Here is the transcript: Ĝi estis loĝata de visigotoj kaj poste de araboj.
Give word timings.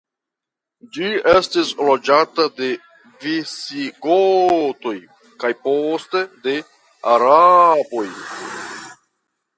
Ĝi 0.95 1.09
estis 1.31 1.73
loĝata 1.89 2.45
de 2.61 2.69
visigotoj 3.25 4.97
kaj 5.45 5.53
poste 5.69 6.23
de 6.49 6.57
araboj. 7.17 8.07